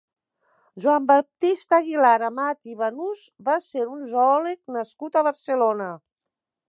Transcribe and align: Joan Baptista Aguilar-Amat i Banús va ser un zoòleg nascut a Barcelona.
Joan 0.85 1.03
Baptista 1.09 1.77
Aguilar-Amat 1.83 2.73
i 2.73 2.77
Banús 2.79 3.21
va 3.51 3.59
ser 3.67 3.85
un 3.97 4.03
zoòleg 4.15 4.59
nascut 4.79 5.21
a 5.21 5.25
Barcelona. 5.29 5.93